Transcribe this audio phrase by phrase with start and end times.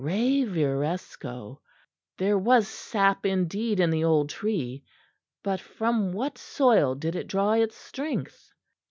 [0.03, 1.61] Reviresco
[2.17, 4.83] There was sap indeed in the old tree;
[5.43, 8.51] but from what soil did it draw its strength?